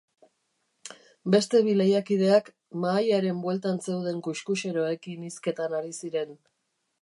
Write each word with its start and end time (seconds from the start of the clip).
Beste 1.33 1.59
bi 1.67 1.75
lehiakideak 1.81 2.49
mahaiaren 2.85 3.43
bueltan 3.45 3.77
zeuden 3.85 4.25
kuxkuxeroekin 4.29 5.29
hizketan 5.31 5.77
ari 5.83 5.95
ziren. 6.03 6.35